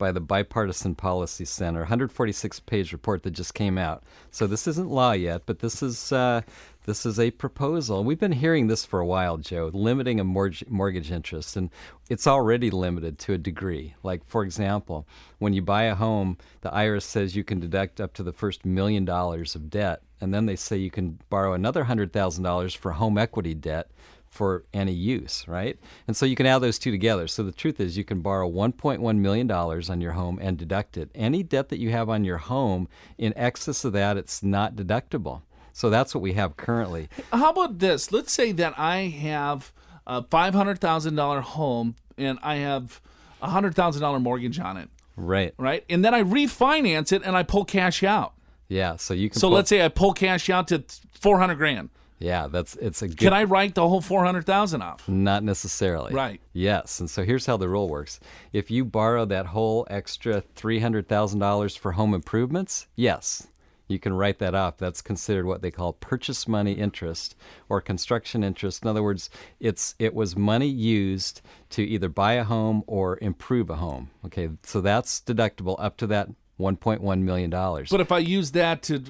[0.00, 4.02] by the Bipartisan Policy Center, 146 page report that just came out.
[4.32, 6.10] So this isn't law yet, but this is.
[6.10, 6.40] Uh,
[6.86, 8.02] this is a proposal.
[8.02, 11.54] We've been hearing this for a while, Joe, limiting a mortgage, mortgage interest.
[11.54, 11.70] And
[12.08, 13.94] it's already limited to a degree.
[14.02, 15.06] Like, for example,
[15.38, 18.64] when you buy a home, the IRS says you can deduct up to the first
[18.64, 20.02] million dollars of debt.
[20.22, 23.90] And then they say you can borrow another $100,000 for home equity debt
[24.30, 25.78] for any use, right?
[26.06, 27.26] And so you can add those two together.
[27.26, 31.10] So the truth is, you can borrow $1.1 million on your home and deduct it.
[31.14, 32.88] Any debt that you have on your home,
[33.18, 35.42] in excess of that, it's not deductible.
[35.72, 37.08] So that's what we have currently.
[37.32, 38.12] How about this?
[38.12, 39.72] Let's say that I have
[40.06, 43.00] a $500,000 home and I have
[43.42, 45.54] a $100,000 mortgage on it, Right.
[45.58, 45.84] right?
[45.88, 48.34] And then I refinance it and I pull cash out.
[48.68, 48.96] Yeah.
[48.96, 49.40] So you can.
[49.40, 50.84] So pull- let's say I pull cash out to
[51.20, 51.90] 400 grand.
[52.20, 53.18] Yeah, that's it's a good.
[53.18, 55.08] Can I write the whole 400,000 off?
[55.08, 56.14] Not necessarily.
[56.14, 56.40] Right.
[56.52, 57.00] Yes.
[57.00, 58.20] And so here's how the rule works.
[58.52, 63.48] If you borrow that whole extra $300,000 for home improvements, yes,
[63.88, 64.76] you can write that off.
[64.76, 67.34] That's considered what they call purchase money interest
[67.70, 68.82] or construction interest.
[68.82, 73.70] In other words, it's it was money used to either buy a home or improve
[73.70, 74.10] a home.
[74.26, 76.28] Okay, so that's deductible up to that
[76.60, 77.88] 1.1 million dollars.
[77.90, 79.02] But if I use that to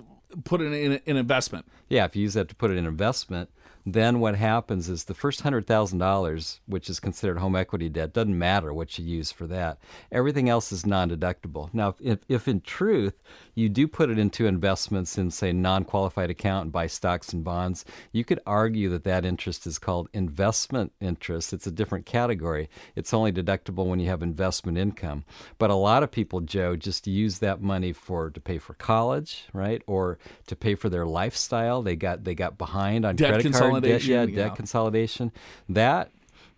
[0.45, 3.51] put it in an investment, Yeah, if you use that to put it in investment,
[3.87, 8.13] then what happens is the first hundred thousand dollars, which is considered home equity debt,
[8.13, 9.79] doesn't matter what you use for that.
[10.13, 11.73] Everything else is non-deductible.
[11.73, 13.15] Now, if, if in truth
[13.61, 17.85] you do put it into investments in, say, non-qualified account and buy stocks and bonds,
[18.13, 21.53] you could argue that that interest is called investment interest.
[21.53, 22.69] It's a different category.
[22.97, 25.25] It's only deductible when you have investment income.
[25.59, 29.45] But a lot of people, Joe, just use that money for to pay for college,
[29.53, 31.83] right, or to pay for their lifestyle.
[31.83, 34.37] They got they got behind on Debt credit card debt, consolidation, yeah, yeah.
[34.49, 35.33] debt consolidation.
[35.69, 36.11] That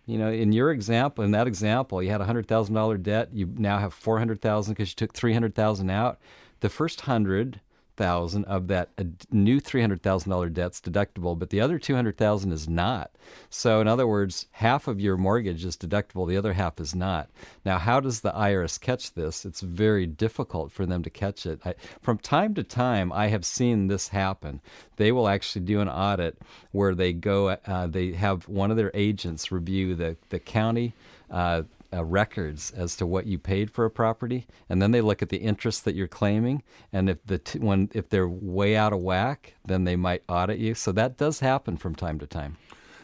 [0.05, 3.29] you know, in your example, in that example, you had a hundred thousand dollar debt.
[3.31, 6.19] You now have four hundred thousand because you took three hundred thousand out.
[6.63, 7.59] The first hundred
[7.97, 8.91] thousand of that
[9.29, 13.11] new three hundred thousand dollar debt's deductible, but the other two hundred thousand is not.
[13.49, 17.29] So, in other words, half of your mortgage is deductible, the other half is not.
[17.65, 19.43] Now, how does the IRS catch this?
[19.43, 21.59] It's very difficult for them to catch it.
[21.65, 24.61] I, from time to time, I have seen this happen.
[24.95, 26.37] They will actually do an audit
[26.71, 30.93] where they go, uh, they have one of their agents review the the county
[31.29, 31.63] uh,
[31.93, 35.29] uh, records as to what you paid for a property, and then they look at
[35.29, 38.99] the interest that you're claiming, and if the t- when if they're way out of
[38.99, 40.73] whack, then they might audit you.
[40.73, 42.57] So that does happen from time to time.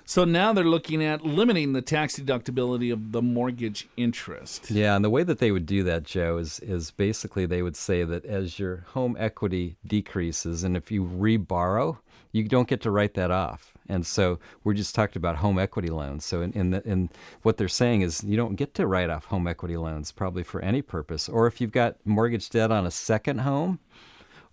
[0.09, 4.71] So now they're looking at limiting the tax deductibility of the mortgage interest.
[4.71, 7.75] Yeah, and the way that they would do that, Joe, is is basically they would
[7.75, 11.99] say that as your home equity decreases, and if you reborrow,
[12.31, 13.73] you don't get to write that off.
[13.89, 16.23] And so we're just talking about home equity loans.
[16.25, 17.09] So in in, the, in
[17.41, 20.61] what they're saying is you don't get to write off home equity loans probably for
[20.61, 23.79] any purpose, or if you've got mortgage debt on a second home,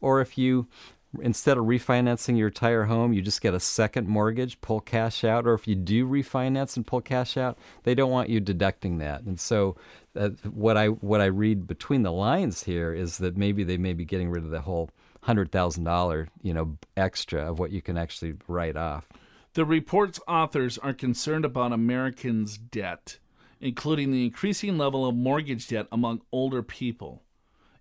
[0.00, 0.66] or if you
[1.22, 5.46] instead of refinancing your entire home, you just get a second mortgage, pull cash out,
[5.46, 9.22] or if you do refinance and pull cash out, they don't want you deducting that.
[9.22, 9.76] And so,
[10.14, 13.92] uh, what I what I read between the lines here is that maybe they may
[13.92, 14.90] be getting rid of the whole
[15.22, 19.06] hundred thousand dollar you know extra of what you can actually write off.
[19.56, 23.16] The report's authors are concerned about Americans' debt,
[23.58, 27.22] including the increasing level of mortgage debt among older people.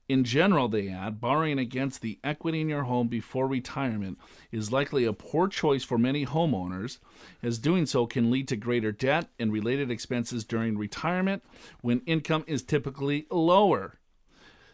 [0.08, 4.18] In general, they add, borrowing against the equity in your home before retirement
[4.54, 7.00] is likely a poor choice for many homeowners,
[7.44, 11.44] as doing so can lead to greater debt and related expenses during retirement
[11.82, 14.00] when income is typically lower.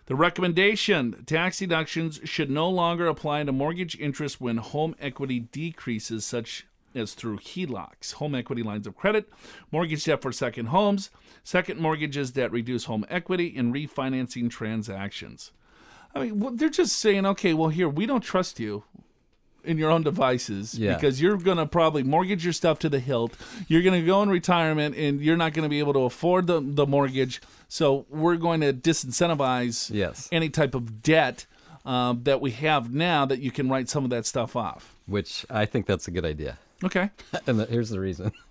[0.05, 6.27] The recommendation tax deductions should no longer apply to mortgage interest when home equity decreases,
[6.27, 9.29] such as through HELOCs, home equity lines of credit,
[9.71, 11.09] mortgage debt for second homes,
[11.43, 15.51] second mortgages that reduce home equity, and refinancing transactions.
[16.13, 18.83] I mean, they're just saying, okay, well, here, we don't trust you
[19.63, 20.95] in your own devices Yeah.
[20.95, 23.33] because you're going to probably mortgage your stuff to the hilt.
[23.67, 26.47] You're going to go in retirement and you're not going to be able to afford
[26.47, 27.41] the, the mortgage.
[27.69, 30.27] So we're going to disincentivize Yes.
[30.31, 31.45] any type of debt
[31.85, 34.95] um, that we have now that you can write some of that stuff off.
[35.05, 36.57] Which I think that's a good idea.
[36.83, 37.09] Okay.
[37.47, 38.31] and the, here's the reason.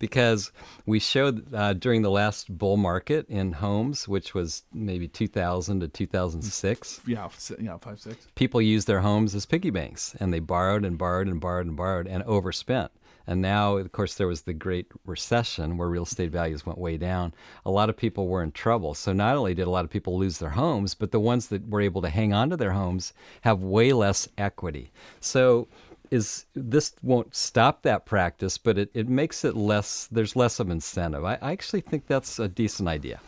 [0.00, 0.50] Because
[0.86, 5.88] we showed uh, during the last bull market in homes which was maybe 2000 to
[5.88, 7.28] 2006 Yeah,
[7.60, 8.26] yeah, five six.
[8.34, 11.76] people used their homes as piggy banks and they borrowed and borrowed and borrowed and
[11.76, 12.90] borrowed and overspent.
[13.26, 16.96] And now of course there was the great recession where real estate values went way
[16.96, 17.34] down.
[17.66, 18.94] A lot of people were in trouble.
[18.94, 21.68] So not only did a lot of people lose their homes but the ones that
[21.68, 24.90] were able to hang on to their homes have way less equity.
[25.20, 25.68] So
[26.10, 30.08] is this won't stop that practice, but it, it makes it less.
[30.10, 31.24] There's less of incentive.
[31.24, 33.20] I, I actually think that's a decent idea.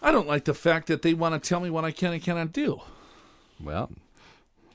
[0.00, 2.22] I don't like the fact that they want to tell me what I can and
[2.22, 2.80] cannot do.
[3.60, 3.90] Well,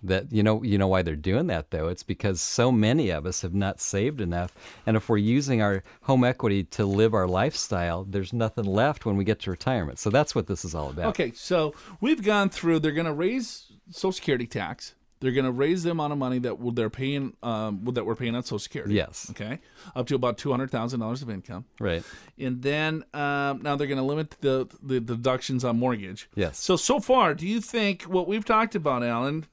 [0.03, 1.87] that you know you know why they're doing that though.
[1.87, 4.53] It's because so many of us have not saved enough,
[4.85, 9.15] and if we're using our home equity to live our lifestyle, there's nothing left when
[9.15, 9.99] we get to retirement.
[9.99, 11.05] So that's what this is all about.
[11.07, 12.79] Okay, so we've gone through.
[12.79, 14.93] They're going to raise Social Security tax.
[15.23, 18.35] They're going to raise the amount of money that they're paying, um, that we're paying
[18.35, 18.93] on Social Security.
[18.95, 19.27] Yes.
[19.29, 19.59] Okay,
[19.95, 22.03] up to about two hundred thousand dollars of income, Right.
[22.37, 26.29] and then um, now they're going to limit the the deductions on mortgage.
[26.35, 26.59] Yes.
[26.59, 29.45] So so far, do you think what we've talked about, Alan,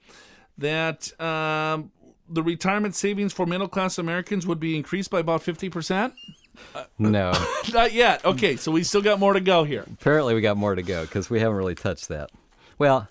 [0.59, 1.92] that um,
[2.28, 6.14] the retirement savings for middle class Americans would be increased by about fifty percent?
[6.98, 7.33] No.
[7.72, 8.24] Not yet.
[8.24, 9.85] Okay, so we still got more to go here.
[10.00, 12.30] Apparently, we got more to go because we haven't really touched that.
[12.76, 13.09] Well,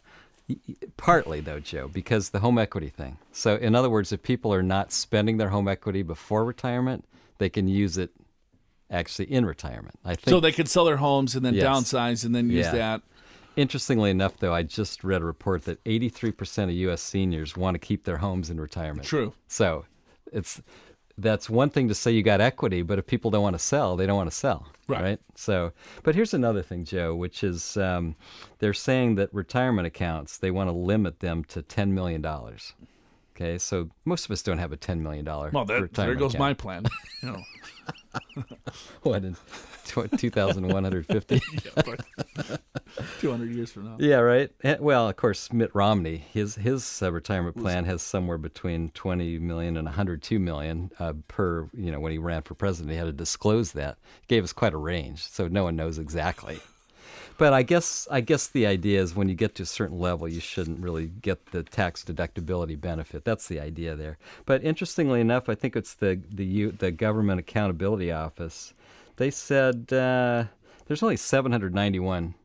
[0.98, 3.18] partly though, Joe, because the home equity thing.
[3.32, 7.06] So, in other words, if people are not spending their home equity before retirement,
[7.38, 8.12] they can use it
[8.92, 10.00] actually in retirement.
[10.04, 10.30] I think.
[10.30, 11.66] So they could sell their homes and then Yes.
[11.66, 12.72] downsize and then use Yeah.
[12.74, 13.02] that.
[13.56, 17.02] Interestingly enough, though, I just read a report that 83% of U.S.
[17.02, 19.06] seniors want to keep their homes in retirement.
[19.08, 19.34] True.
[19.48, 19.86] So,
[20.32, 20.62] it's
[21.22, 23.96] that's one thing to say you got equity, but if people don't want to sell,
[23.96, 24.68] they don't want to sell.
[24.88, 25.20] Right.
[25.36, 25.72] So,
[26.04, 28.16] but here's another thing, Joe, which is um,
[28.58, 32.74] they're saying that retirement accounts they want to limit them to ten million dollars.
[33.40, 35.50] Okay, so most of us don't have a ten million dollar.
[35.54, 36.86] Well, that, there goes my plan.
[37.24, 37.44] You know,
[39.04, 39.38] what in
[40.18, 41.40] two thousand one hundred fifty?
[43.20, 43.96] two hundred years from now.
[43.98, 44.52] Yeah, right.
[44.64, 49.40] Eh, Well, of course, Mitt Romney, his his uh, retirement plan has somewhere between twenty
[49.40, 51.70] million and one hundred two million uh, per.
[51.74, 53.98] You know, when he ran for president, he had to disclose that.
[54.28, 56.60] gave us quite a range, so no one knows exactly.
[57.40, 60.28] But I guess I guess the idea is when you get to a certain level,
[60.28, 63.24] you shouldn't really get the tax deductibility benefit.
[63.24, 64.18] That's the idea there.
[64.46, 68.74] But interestingly enough, I think it's the the the Government Accountability Office.
[69.16, 70.46] They said uh,
[70.88, 72.36] there's only 791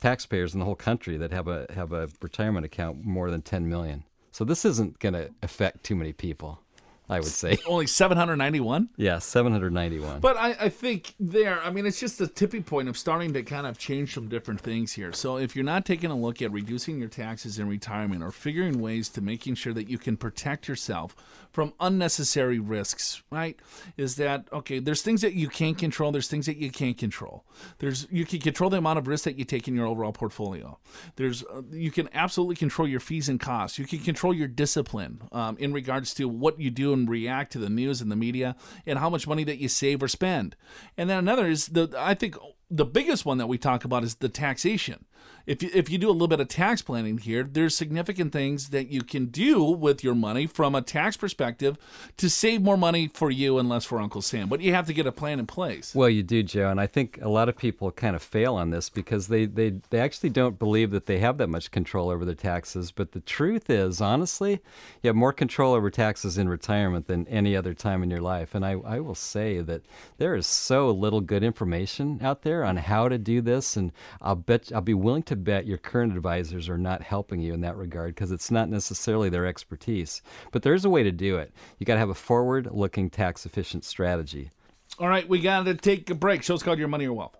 [0.00, 3.68] taxpayers in the whole country that have a have a retirement account more than 10
[3.68, 4.04] million.
[4.32, 6.60] So this isn't going to affect too many people.
[7.08, 7.58] I would say.
[7.66, 8.88] Only 791?
[8.96, 10.20] Yeah, 791.
[10.20, 13.42] But I, I think there, I mean, it's just the tipping point of starting to
[13.42, 15.12] kind of change some different things here.
[15.12, 18.80] So if you're not taking a look at reducing your taxes in retirement or figuring
[18.80, 21.14] ways to making sure that you can protect yourself
[21.52, 23.58] from unnecessary risks, right?
[23.96, 24.78] Is that okay?
[24.78, 26.12] There's things that you can't control.
[26.12, 27.46] There's things that you can't control.
[27.78, 30.78] There's you can control the amount of risk that you take in your overall portfolio.
[31.16, 33.78] There's uh, you can absolutely control your fees and costs.
[33.78, 37.58] You can control your discipline um, in regards to what you do and react to
[37.58, 40.56] the news and the media and how much money that you save or spend.
[40.96, 42.36] And then another is the I think
[42.70, 45.04] the biggest one that we talk about is the taxation
[45.46, 48.70] if you, if you do a little bit of tax planning here, there's significant things
[48.70, 51.76] that you can do with your money from a tax perspective
[52.16, 54.48] to save more money for you and less for Uncle Sam.
[54.48, 55.94] But you have to get a plan in place.
[55.94, 58.70] Well, you do, Joe, and I think a lot of people kind of fail on
[58.70, 62.24] this because they, they, they actually don't believe that they have that much control over
[62.24, 62.90] their taxes.
[62.90, 64.60] But the truth is, honestly,
[65.02, 68.54] you have more control over taxes in retirement than any other time in your life.
[68.54, 69.82] And I, I will say that
[70.18, 74.34] there is so little good information out there on how to do this, and I'll
[74.34, 77.74] bet I'll be willing to bet your current advisors are not helping you in that
[77.74, 80.20] regard because it's not necessarily their expertise.
[80.52, 81.54] But there's a way to do it.
[81.78, 84.50] You got to have a forward looking tax efficient strategy.
[84.98, 86.42] All right, we got to take a break.
[86.42, 87.34] Show's called Your Money, Your Wealth.